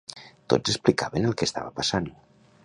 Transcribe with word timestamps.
Tots 0.53 0.71
explicaven 0.73 1.29
el 1.33 1.37
que 1.43 1.49
estava 1.51 1.75
passant. 1.83 2.09